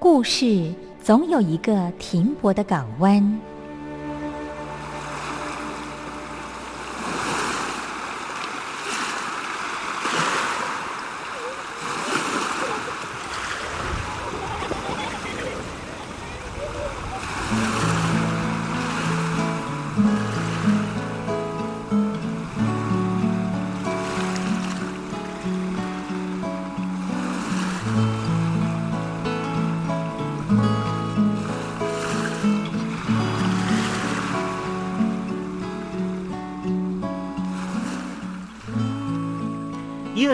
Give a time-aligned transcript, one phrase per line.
[0.00, 3.40] 故事总有一个停泊的港湾。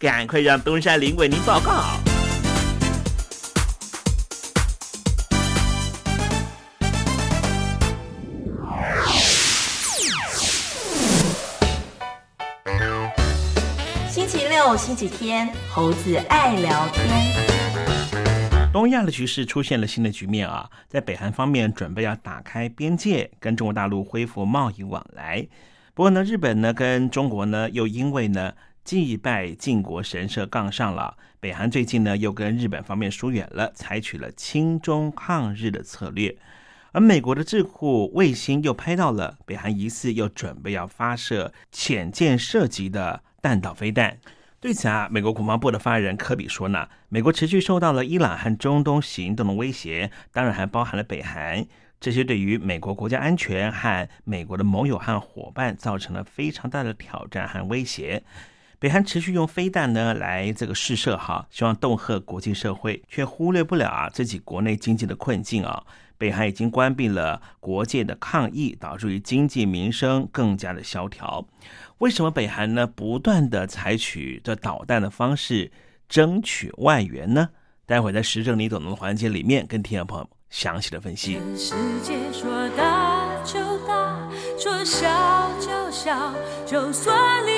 [0.00, 1.82] 赶快让东山林为您报告。
[14.08, 18.72] 星期六、星期天，猴子爱聊天。
[18.72, 25.44] 东亚的局势出现了新的局面啊，在北韩方面准备要打开边界，跟中国大陆恢复贸易往来。
[25.92, 28.52] 不过呢，日本呢跟中国呢又因为呢。
[28.88, 36.34] 祭拜靖国神社杠上了，北韩最近呢又跟日本方面疏远了，采取了亲中抗日的策略。
[36.92, 44.16] 而美国的智库卫星又拍到了北韩疑似又准备要发射浅舰射击的弹道飞弹。
[44.58, 51.66] 对此啊，美国国防部的发言人科比说呢，美国持续受到了伊朗和中东行动的威胁，当然还包含了北韩，
[52.00, 58.22] 这些对于美国国家安全和美国的盟友和伙伴造成了非常大的挑战和威胁。
[58.80, 65.82] 北韩持续用飞弹呢来这个试射哈，希望恫吓国际社会，却忽略不了啊自己国内经济的困境啊。
[66.16, 71.44] 北韩已经关闭了国界的抗议，导致于经济民生更加的萧条。
[71.98, 75.72] 为什么北韩呢不断的采取这导弹的方式
[76.08, 77.48] 争取外援呢？
[77.84, 81.40] 待会在时政你懂的环节里面，跟听众朋友详细的分析。
[81.56, 83.58] 世界说大就
[83.88, 86.32] 大，说小就小，
[86.64, 87.57] 就算你。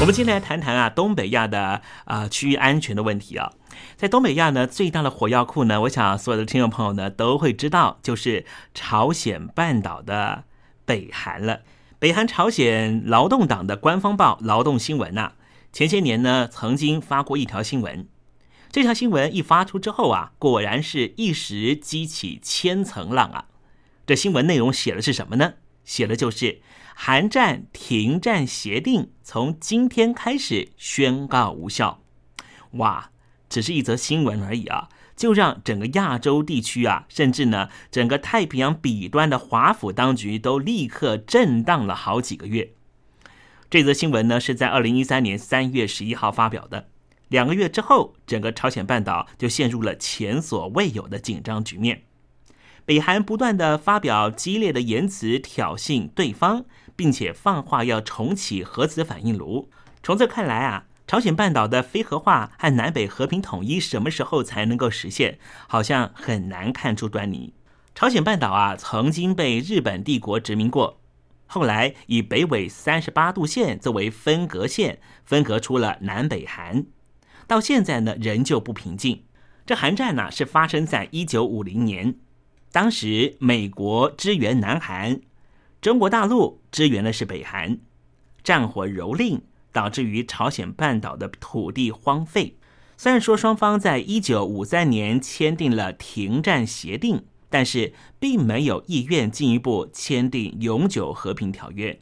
[0.00, 3.52] 我们今天来谈谈啊，东北亚的啊区域安全的问题啊。
[3.96, 10.44] 在东北亚呢，最大的火药库呢，我想所有的听众朋友呢都会知道，就是朝鲜半岛的
[10.84, 11.62] 北韩了。
[11.98, 15.32] 北韩朝鲜劳动党的官方报《劳动新闻》呐，
[15.72, 18.06] 前些年呢曾经发过一条新闻。
[18.70, 23.46] 这条新闻一发出之后啊，果然是一时激起千层浪啊。
[24.06, 25.54] 这新闻内容写的是什么呢？
[25.84, 26.60] 写的就是
[27.00, 32.02] 韩战停战协定从今天开始宣告无效。
[32.72, 33.12] 哇，
[33.48, 42.72] 只是一则新闻而已啊，就让整个亚洲地区啊，甚至呢整个太平洋彼端的华府当局都立刻震荡了好几个月。
[43.70, 46.88] 这则新闻呢是在二零一三年三月十一号发表的。
[47.28, 52.02] 两个月之后，整个朝鲜半岛就陷入了前所未有的紧张局面。
[52.84, 56.64] 北韩不断的发表激烈的言辞挑衅对方，
[56.98, 59.70] 并且放话要重启核子反应炉。
[60.02, 65.38] 从这看来啊，朝鲜半岛的非核化和南北和平统一什么时候才能够实现，
[65.68, 67.54] 好像很难看出端倪。
[67.94, 71.00] 朝鲜半岛啊，曾经被日本帝国殖民过，
[71.46, 76.84] 后来以北纬三十八度线作为分隔线，分隔出了南北韩。
[77.46, 79.22] 到现在呢，仍旧不平静。
[79.64, 82.16] 这韩战呢，是发生在一九五零年，
[82.72, 85.20] 当时美国支援南韩，
[85.80, 87.78] 中国大陆支援的是北韩，
[88.42, 89.40] 战火蹂躏，
[89.72, 92.56] 导致于朝鲜半岛的土地荒废。
[92.96, 102.00] 虽然说双方在一九五三年签订了停战协定，但是并没有意愿进一步签订永久和平条约。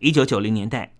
[0.00, 0.92] 一九九零年代。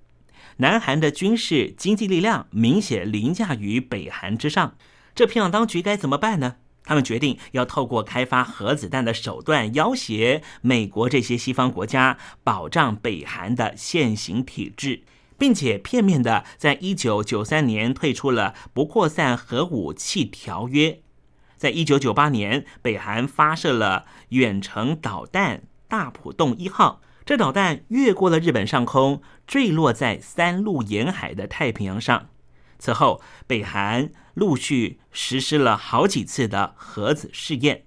[0.59, 4.75] 南韩的军事经济力量明显凌驾于北韩之上，
[5.15, 6.57] 这平壤当局该怎么办呢？
[6.87, 15.03] 他们决定要透过开发核子弹的手段要挟美国这些西方国家，保障北韩的现行体制，
[15.37, 21.01] 并且片面的在一九九三年退出了不扩散核武器条约。
[21.57, 27.01] 在一九九八年，北韩发射了远程导弹大浦洞一号。
[27.25, 32.29] 这导弹越过了日本上空，坠落在三陆沿海的太平洋上。
[32.79, 37.85] 此后，北韩陆续实施了好几次的核子试验。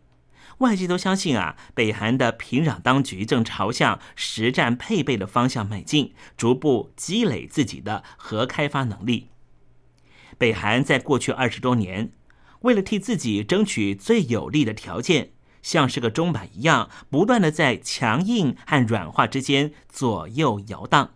[0.59, 9.29] 外界都相信啊，北韩的平壤当局正朝向实战配备的方向迈进，逐步积累自己的核开发能力。
[10.37, 12.11] 北韩在过去二十多年，
[12.61, 15.31] 为了替自己争取最有利的条件。
[15.61, 21.11] 像是个钟摆一样，不断的在强硬和软化之间左右摇荡。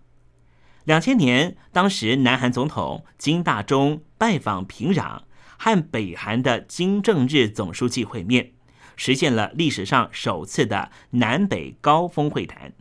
[0.86, 5.22] 两千年，当时南韩总统金大中拜访平壤，
[5.58, 8.52] 和北韩的金正日总书记会面，
[8.98, 12.74] 实现了历史上首次的南北高峰会谈。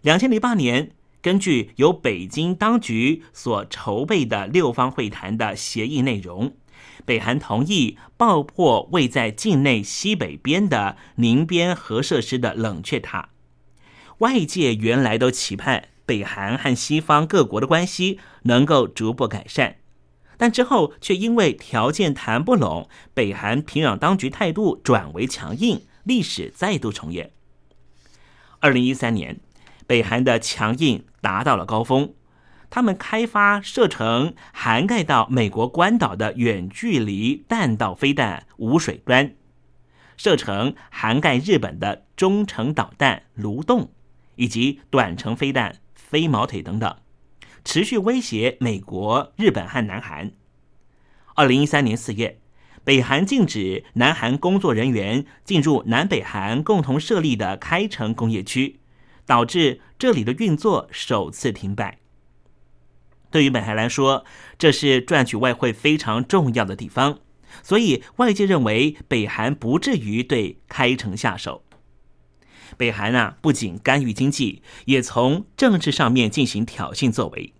[0.00, 0.90] 两千零八年，
[1.22, 6.56] 根据由北京当局所筹备的六方会谈的协议内容。
[7.04, 13.30] 北韩同意爆破位在境内西北边的宁边核设施的冷却塔。
[14.18, 19.76] 外界原来都期盼北韩和西方各国的关系能够逐步改善，
[20.38, 27.32] 但之后却因为条件谈不拢，北韩平壤当局态度转为强硬，历史再度重演。
[28.60, 29.40] 二零一三年，
[29.86, 32.14] 北韩的强硬达到了高峰。
[32.70, 39.34] 他们开发射程涵盖到美国关岛的远距离弹道飞弹“无水端”，
[40.16, 43.90] 射程涵盖日本的中程导弹“卢洞”，
[44.36, 45.76] 以及短程飞弹
[46.08, 46.96] “飞毛腿”等等，
[47.64, 50.32] 持续威胁美国、日本和南韩。
[51.34, 52.40] 二零一三年四月，
[52.82, 58.80] 北韩禁止南韩工作人员进入南北韩共同设立的开城工业区，
[59.26, 61.98] 导致这里的运作首次停摆。
[63.30, 64.24] 对于北韩来说，
[64.58, 67.18] 这是赚取外汇非常重要的地方，
[67.62, 71.62] 所以外界认为北韩不至于对开城下手。
[72.76, 77.52] 北韩啊，不仅干预经济，也从政治上面进行挑衅作为。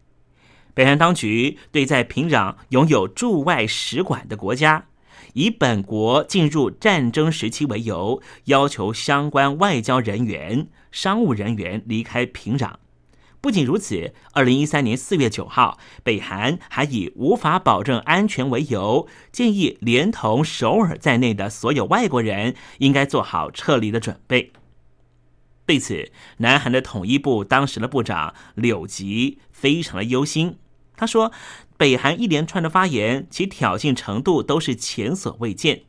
[0.74, 4.86] 北韩当局对在平壤拥有驻外使馆的国家，
[5.32, 12.74] 以本国进入战争时期为由，要求相关外交人员、商务人员离开平壤。
[13.40, 24.52] 不仅如此，二零一三年四月九号，北韩还以无法保证安全为由，建议连同首尔在内的所有外国人应该做好撤离的准备。
[25.68, 30.56] 对此，南韩的统一部当时的部长柳吉非常的忧心。
[30.96, 31.30] 他说
[31.76, 35.82] ：“北韩一连串的发言，其挑衅程度都是前所未见。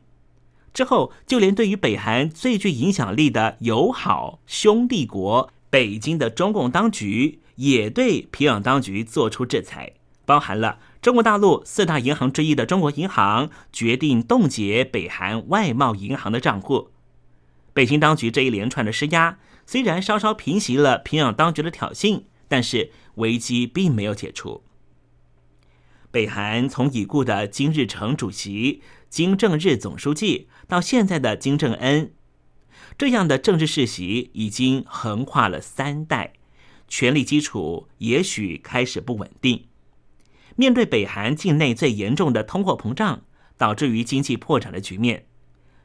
[0.74, 9.94] 之后，就连对于北韩最具影响力的友好兄弟国。”北京的中共当局也对平壤当局做出制裁，
[10.26, 16.90] 包含了中国大陆四大银行之一的中国银行决定冻结北韩外贸银行的账户。
[17.72, 19.38] 北京当局这一连串的施压，
[19.70, 24.64] 虽然稍稍平息了平壤当局的挑衅，但是危机并没有解除。
[26.10, 32.12] 北韩从已故的金日成主席、金正日总书记到现在的金正恩，
[32.98, 36.32] 这样的政治世袭已经横跨了三代，
[36.88, 39.66] 权力基础也许开始不稳定。
[40.56, 43.22] 面对北韩境内最严重的通货膨胀，
[43.56, 45.26] 导致于经济破产的局面，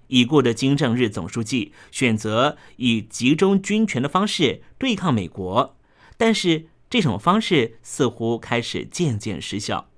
[0.08, 5.78] 已故的金正日总书记选择以集中军权的方式对抗美国，
[6.18, 9.90] 但是这种方式似乎开始渐渐失效。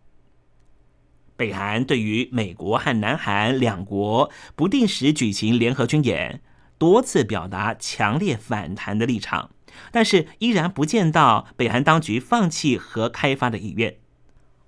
[1.35, 6.41] 北韩对于美国和南韩两国不定时举行联合军演，
[6.79, 9.51] 多次表达强烈反弹的立场，
[9.91, 13.97] 但是依然不见到北韩当局放弃核开发的意愿。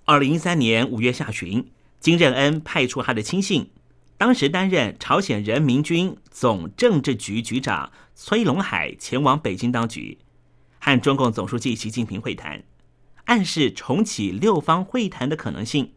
[0.06, 3.72] 二零一三年五月下旬，金正恩派出他的亲信，
[4.20, 10.18] 当时担任朝鲜人民军总政治局局长崔龙海前往北京当局，
[10.78, 12.62] 和中共总书记习近平会谈，
[13.28, 15.94] 暗示重启六方会谈的可能性。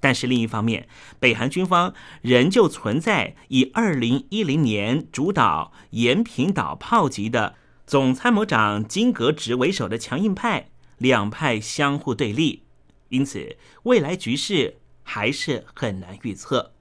[0.00, 0.88] 但是另一方面，
[1.20, 1.92] 北韩军方
[2.22, 7.56] 仍旧存在以二零一零年主导延坪岛炮击的
[7.86, 12.62] 总参谋长金格直为首的强硬派，两派相互对立，
[13.10, 16.71] 因此未来局势还是很难预测。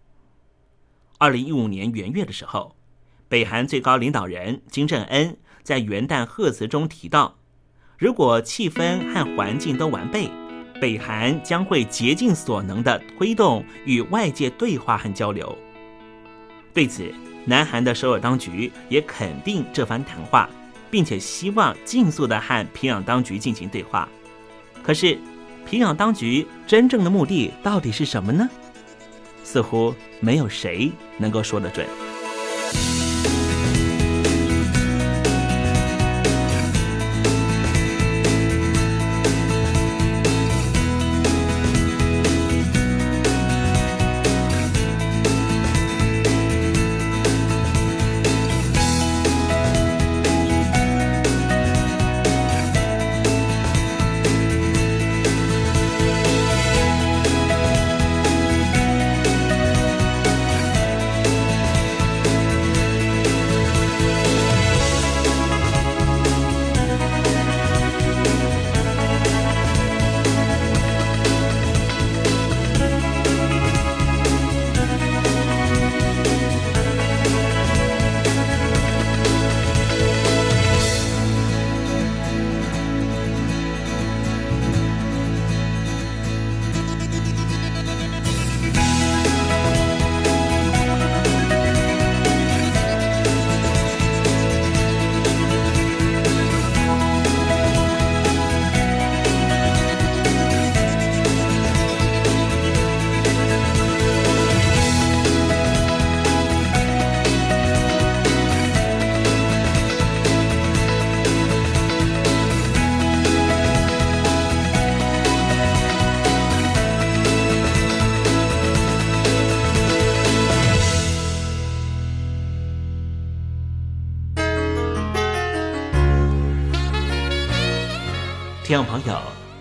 [1.21, 2.75] 二零一五年元月的时候，
[3.29, 7.35] 北韩最高领导人金正恩在元旦贺词中提到，
[7.95, 10.27] 如果气氛和环境都完备。
[10.81, 15.55] 北韩将会竭尽所能的推动与外界对话和交流。
[16.73, 17.13] 对此，
[17.45, 20.49] 南韩的首尔当局也肯定这番谈话，
[20.89, 24.09] 并且希望尽速的和平壤当局进行对话。
[24.81, 25.19] 可是，
[25.67, 28.49] 平壤当局真正的目的到底是什么呢？
[29.43, 31.85] 似乎没有谁能够说得准。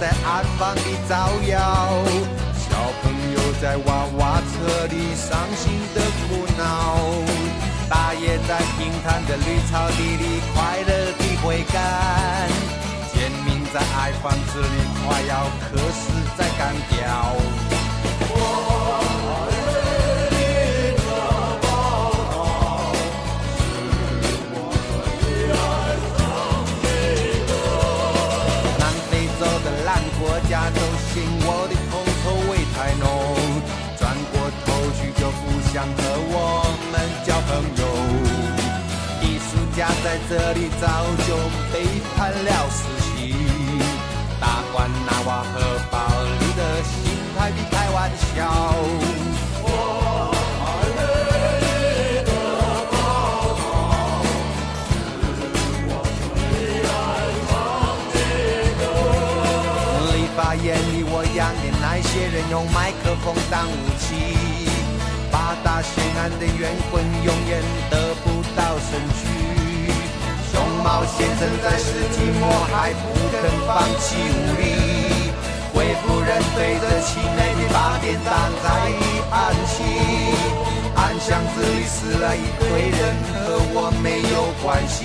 [0.00, 1.58] 在暗房里造谣，
[2.54, 2.70] 小
[3.02, 7.00] 朋友在娃娃车里伤心的哭闹，
[7.88, 12.48] 大爷在平坦的绿草地里快乐地挥杆，
[13.12, 17.67] 贱民在矮房子里快要渴死在干掉。
[40.08, 40.86] 在这里早
[41.26, 41.36] 就
[41.70, 41.84] 背
[42.16, 43.34] 叛了实习，
[44.40, 45.98] 大关纳瓦河堡
[46.40, 48.48] 里的新台币开玩笑。
[60.14, 64.38] 立法院里，我养的那些人用麦克风当武器，
[65.30, 69.37] 八大悬案的冤魂永远得不到伸屈。
[70.88, 71.84] 熊猫先生在世
[72.16, 74.64] 纪末还不肯放弃武力，
[75.74, 78.32] 贵夫人对着凄美的八点档
[78.64, 78.66] 在
[79.30, 79.84] 叹息，
[80.96, 85.04] 暗箱子里死了一堆人，和我没有关系。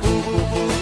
[0.00, 0.72] 不不不。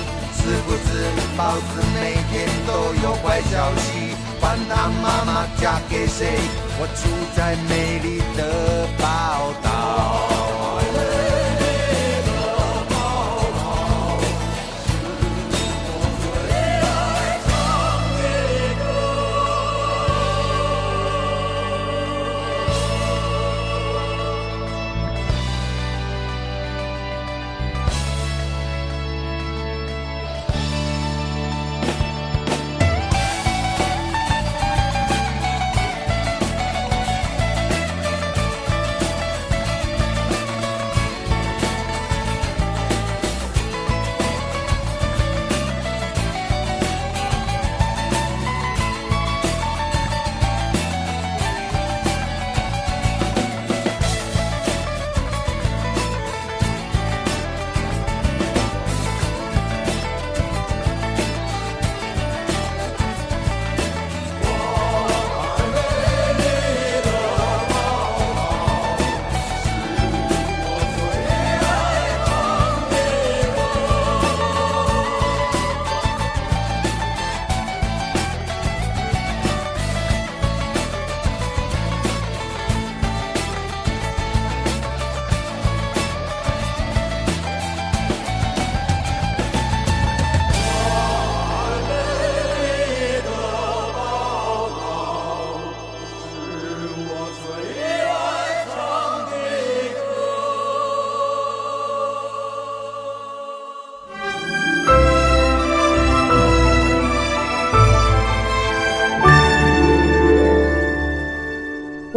[0.40, 0.88] 是不知
[1.37, 2.72] 报纸每天都
[3.03, 4.14] 有坏消息？
[4.38, 6.38] 管他妈妈嫁给谁，
[6.79, 10.30] 我住在美丽的宝岛。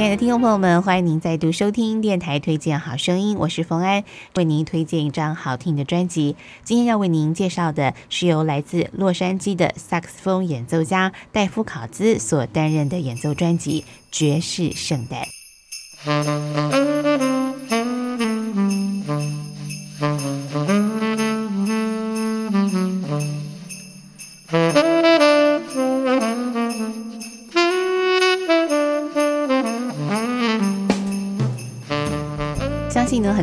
[0.00, 4.02] 亲爱的听众朋友们，欢迎您再度收听电台推荐好声音，我是冯安，
[4.34, 6.36] 为您推荐一张好听的专辑。
[6.64, 15.26] 今天要为您介绍的是由来自洛杉矶的萨克斯风演奏家戴夫考兹所担任的演奏专辑《爵士圣诞》。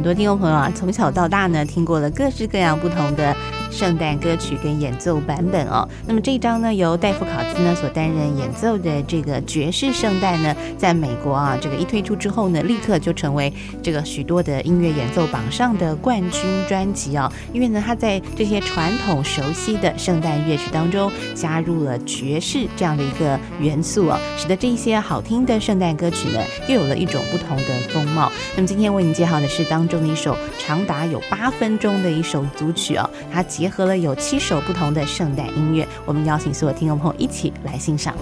[0.08, 3.36] 多听众朋友啊，从小到大呢，听过了各式各样不同的
[3.78, 5.88] 圣诞歌曲跟演奏版本哦。
[6.07, 13.53] 那么这一张呢，由戴夫考兹呢所担任演奏的这个爵士圣诞呢，在美国啊，这个一推出之后呢，立刻就成为
[13.84, 17.32] 这个许多的音乐演奏榜上的冠军专辑哦。
[17.53, 28.32] 因为呢，他在这些传统熟悉的圣诞乐曲当中，加入了爵士这样的一个元素啊，使得这一些好听的圣诞歌曲呢，又有了一种不同的风貌。
[28.55, 38.15] 那么今天为您介绍的是当中的一首长达有八分钟的一首组曲哦，它结合了有七首不同的圣诞音乐，我们邀请所有听众朋友一起来欣赏。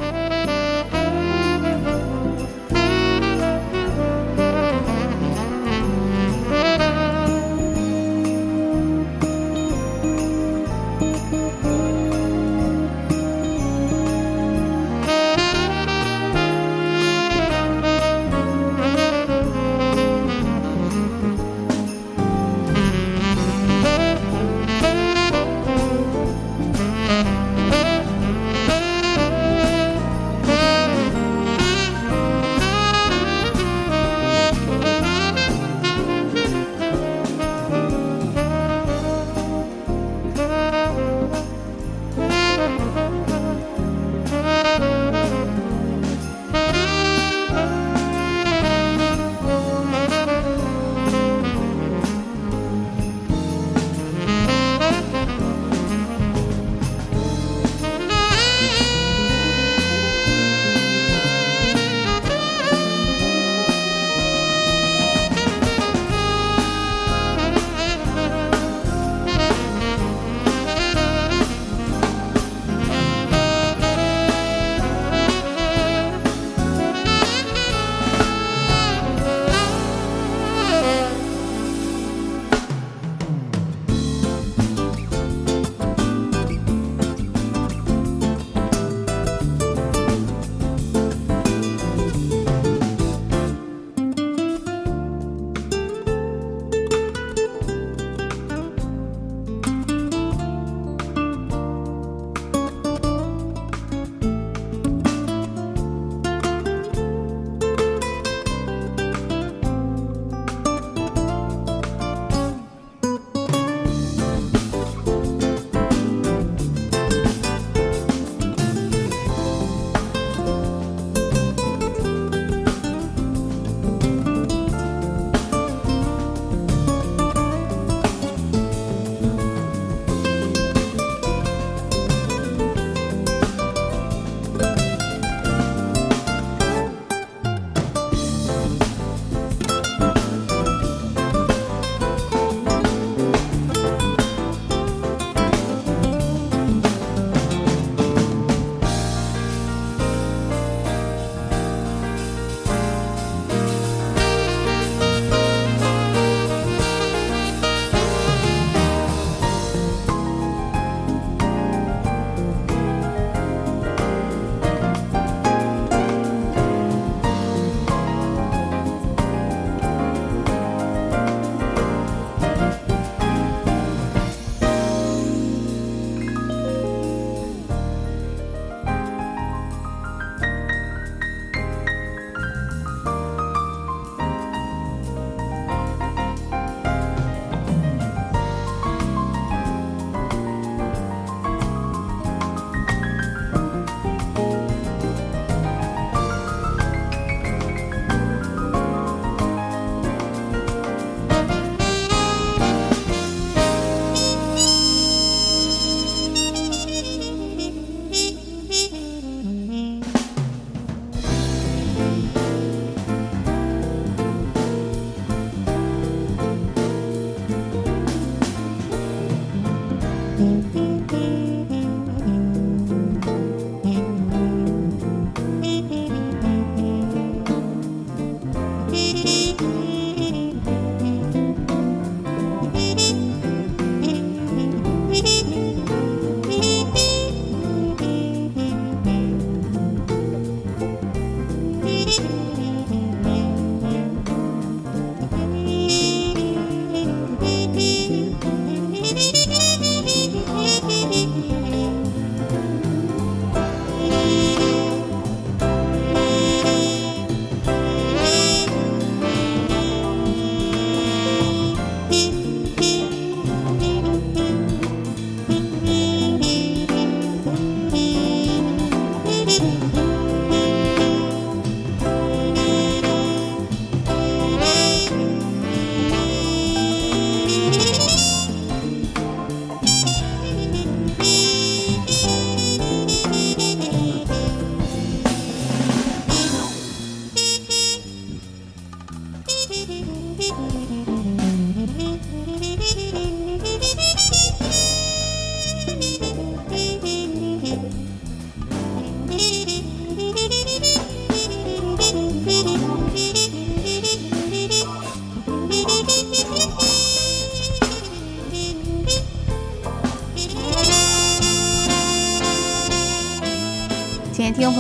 [290.38, 291.05] Mm-hmm.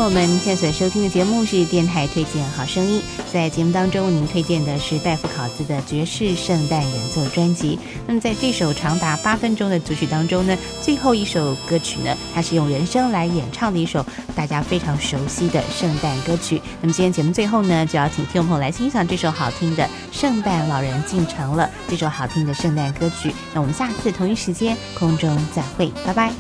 [0.05, 3.01] 我们，现在所收听的节目是电台推荐好声音。
[3.33, 7.79] 在节目当中，为您推荐的是戴夫考兹的爵士圣诞演奏专辑。
[8.05, 16.61] 那么，在这首长达八分钟的组曲当中呢，最后一首歌曲呢，它是用人声来演唱的一首大家非常熟悉的圣诞歌曲。
[16.81, 23.33] 那么，今天节目最后呢，就要请听众朋友来欣赏这首好听的《圣诞老人进城了》这首好听的圣诞歌曲。
[23.55, 26.31] 那我们下次同一时间空中再会，拜拜。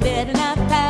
[0.00, 0.89] bed and I.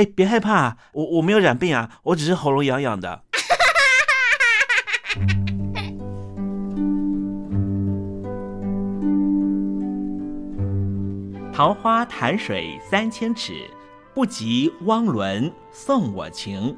[0.00, 3.22] 哎，别害怕，我我没有染病啊，我只是喉咙痒痒的。
[11.52, 13.68] 桃花潭水三千尺，
[14.14, 16.74] 不及汪伦送我情。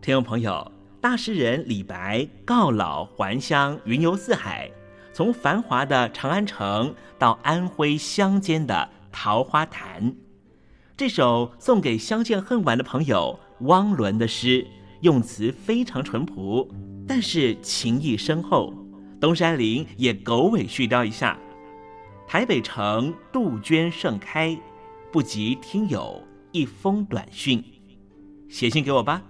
[0.00, 0.70] 听众朋友，
[1.00, 4.70] 大诗人李白告老还乡，云游四海，
[5.12, 10.14] 从繁华的长安城到安徽乡间的桃花潭。
[10.96, 14.66] 这首送给相见恨晚的朋友汪伦的诗，
[15.02, 16.66] 用词非常淳朴，
[17.06, 18.72] 但是情意深厚。
[19.20, 21.38] 东山林也狗尾续貂一下。
[22.26, 24.58] 台北城杜鹃盛开，
[25.12, 27.62] 不及听友一封短讯，
[28.48, 29.22] 写信给我吧。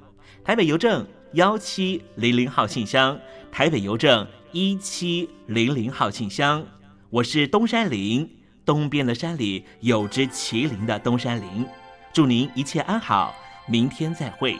[0.44, 3.18] 台北邮政幺七零零号信箱，
[3.50, 6.64] 台北邮政一七零零号信箱。
[7.10, 8.30] 我是东山林，
[8.66, 11.66] 东边的山里有只麒麟的东山林。
[12.12, 13.34] 祝您一切安好，
[13.66, 14.58] 明天再会。